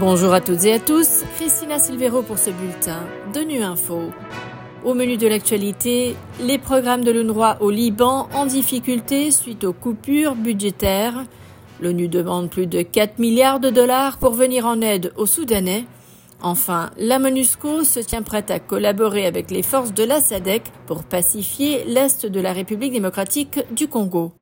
[0.00, 2.98] Bonjour à toutes et à tous, Christina Silvero pour ce bulletin
[3.32, 4.10] de Nu Info.
[4.84, 10.34] Au menu de l'actualité, les programmes de l'UNRWA au Liban en difficulté suite aux coupures
[10.34, 11.24] budgétaires.
[11.80, 15.84] L'ONU demande plus de 4 milliards de dollars pour venir en aide aux Soudanais.
[16.42, 21.04] Enfin, la MONUSCO se tient prête à collaborer avec les forces de la SADC pour
[21.04, 24.32] pacifier l'Est de la République démocratique du Congo.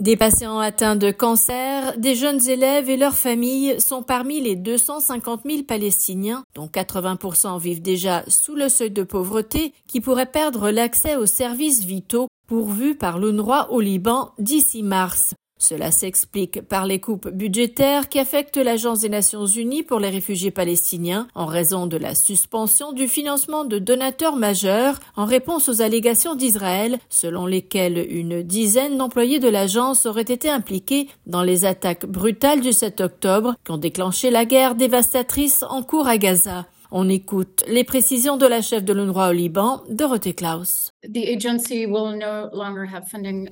[0.00, 5.42] Des patients atteints de cancer, des jeunes élèves et leurs familles sont parmi les 250
[5.44, 11.16] 000 Palestiniens, dont 80% vivent déjà sous le seuil de pauvreté, qui pourraient perdre l'accès
[11.16, 15.34] aux services vitaux pourvus par l'UNRWA au Liban d'ici mars.
[15.60, 20.50] Cela s'explique par les coupes budgétaires qui affectent l'Agence des Nations Unies pour les réfugiés
[20.50, 26.34] palestiniens en raison de la suspension du financement de donateurs majeurs en réponse aux allégations
[26.34, 32.62] d'Israël selon lesquelles une dizaine d'employés de l'agence auraient été impliqués dans les attaques brutales
[32.62, 36.64] du 7 octobre qui ont déclenché la guerre dévastatrice en cours à Gaza.
[36.92, 40.90] On écoute les précisions de la chef de l'UNRWA au Liban, Dorothée Klaus.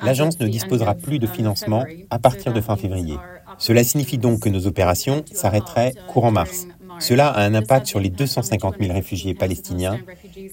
[0.03, 3.15] L'agence ne disposera plus de financement à partir de fin février.
[3.59, 6.67] Cela signifie donc que nos opérations s'arrêteraient courant mars.
[6.99, 10.01] Cela a un impact sur les 250 000 réfugiés palestiniens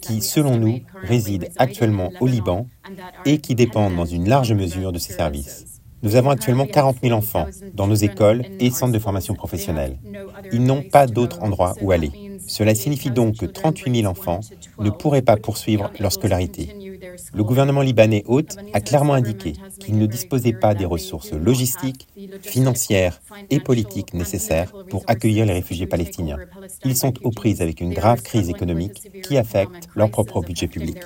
[0.01, 2.67] qui, selon nous, résident actuellement au Liban
[3.25, 5.65] et qui dépendent dans une large mesure de ces services.
[6.03, 9.97] Nous avons actuellement 40 000 enfants dans nos écoles et centres de formation professionnelle.
[10.53, 12.11] Ils n'ont pas d'autre endroit où aller.
[12.47, 14.41] Cela signifie donc que 38 000 enfants
[14.79, 16.69] ne pourraient pas poursuivre leur scolarité.
[17.33, 22.07] Le gouvernement libanais hôte a clairement indiqué qu'il ne disposait pas des ressources logistiques,
[22.41, 26.39] financières et politiques nécessaires pour accueillir les réfugiés palestiniens.
[26.83, 30.97] Ils sont aux prises avec une grave crise économique qui affecte leur propre budget public.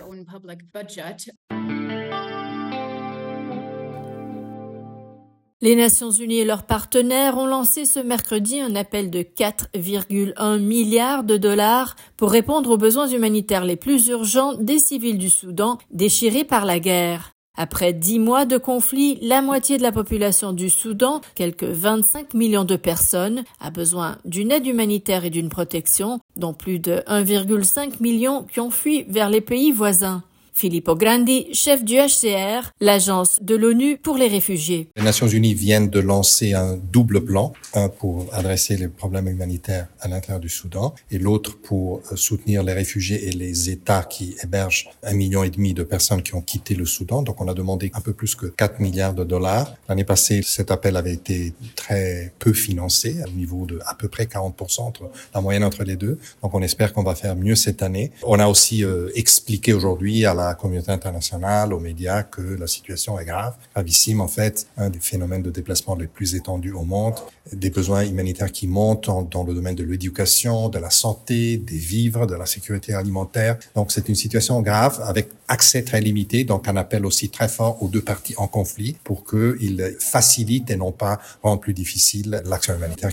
[5.61, 11.25] Les Nations Unies et leurs partenaires ont lancé ce mercredi un appel de 4,1 milliards
[11.25, 16.45] de dollars pour répondre aux besoins humanitaires les plus urgents des civils du Soudan déchirés
[16.45, 17.33] par la guerre.
[17.57, 22.63] Après dix mois de conflit, la moitié de la population du Soudan, quelques 25 millions
[22.63, 28.43] de personnes, a besoin d'une aide humanitaire et d'une protection, dont plus de 1,5 million
[28.43, 30.23] qui ont fui vers les pays voisins.
[30.59, 34.89] Filippo Grandi, chef du HCR, l'agence de l'ONU pour les réfugiés.
[34.97, 39.87] Les Nations Unies viennent de lancer un double plan, un pour adresser les problèmes humanitaires
[40.01, 44.35] à l'intérieur du Soudan et l'autre pour euh, soutenir les réfugiés et les États qui
[44.43, 47.21] hébergent un million et demi de personnes qui ont quitté le Soudan.
[47.21, 49.73] Donc on a demandé un peu plus que 4 milliards de dollars.
[49.87, 54.25] L'année passée, cet appel avait été très peu financé, à niveau de à peu près
[54.25, 56.19] 40% entre la moyenne entre les deux.
[56.43, 58.11] Donc on espère qu'on va faire mieux cette année.
[58.23, 62.67] On a aussi euh, expliqué aujourd'hui à la la communauté internationale, aux médias, que la
[62.67, 66.83] situation est grave, gravissime en fait, un des phénomènes de déplacement les plus étendus au
[66.83, 67.15] monde,
[67.53, 72.25] des besoins humanitaires qui montent dans le domaine de l'éducation, de la santé, des vivres,
[72.25, 73.57] de la sécurité alimentaire.
[73.75, 77.81] Donc c'est une situation grave avec accès très limité, donc un appel aussi très fort
[77.81, 82.75] aux deux parties en conflit pour qu'ils facilitent et non pas rendent plus difficile l'action
[82.75, 83.11] humanitaire.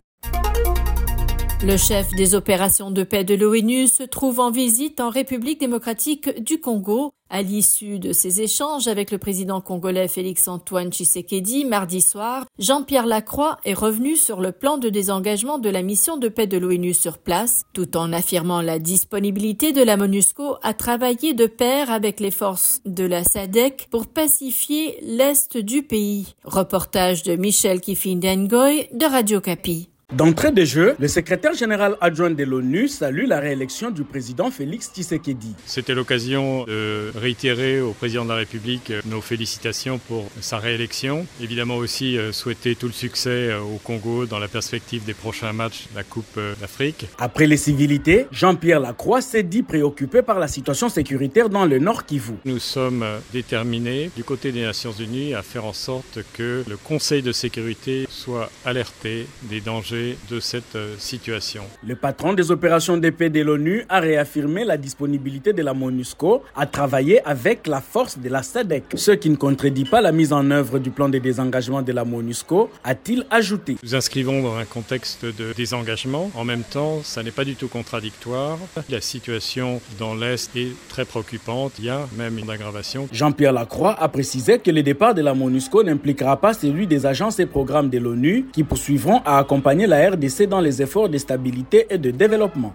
[1.63, 6.43] Le chef des opérations de paix de l'ONU se trouve en visite en République démocratique
[6.43, 7.13] du Congo.
[7.29, 13.59] À l'issue de ses échanges avec le président congolais Félix-Antoine Tshisekedi mardi soir, Jean-Pierre Lacroix
[13.65, 17.19] est revenu sur le plan de désengagement de la mission de paix de l'ONU sur
[17.19, 22.31] place, tout en affirmant la disponibilité de la MONUSCO à travailler de pair avec les
[22.31, 26.35] forces de la SADC pour pacifier l'est du pays.
[26.45, 29.89] Reportage de Michel Kifindengoy de Radio Capi.
[30.15, 34.91] D'entrée de jeu, le secrétaire général adjoint de l'ONU salue la réélection du président Félix
[34.95, 35.55] Tshisekedi.
[35.67, 41.27] C'était l'occasion de réitérer au président de la République euh, nos félicitations pour sa réélection.
[41.43, 45.53] Évidemment aussi euh, souhaiter tout le succès euh, au Congo dans la perspective des prochains
[45.53, 47.07] matchs de la Coupe d'Afrique.
[47.19, 52.07] Après les civilités, Jean-Pierre Lacroix s'est dit préoccupé par la situation sécuritaire dans le Nord
[52.07, 52.35] Kivu.
[52.45, 57.23] Nous sommes déterminés du côté des Nations Unies à faire en sorte que le Conseil
[57.23, 61.63] de sécurité soit alerté des dangers de cette euh, situation.
[61.87, 66.67] Le patron des opérations d'épée de l'ONU a réaffirmé la disponibilité de la MONUSCO à
[66.67, 70.51] travailler avec la force de la SADC, ce qui ne contredit pas la mise en
[70.51, 73.77] œuvre du plan de désengagement de la MONUSCO, a-t-il ajouté.
[73.83, 76.31] Nous inscrivons dans un contexte de désengagement.
[76.35, 78.59] En même temps, ça n'est pas du tout contradictoire.
[78.89, 81.73] La situation dans l'Est est très préoccupante.
[81.79, 83.09] Il y a même une aggravation.
[83.13, 87.39] Jean-Pierre Lacroix a précisé que le départ de la MONUSCO n'impliquera pas celui des agences
[87.39, 88.16] et programmes de l'ONU
[88.53, 92.73] qui poursuivront à accompagner la RDC dans les efforts de stabilité et de développement.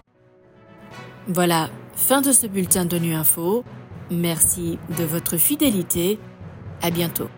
[1.28, 3.64] Voilà, fin de ce bulletin de Nu Info.
[4.10, 6.18] Merci de votre fidélité.
[6.82, 7.28] À bientôt.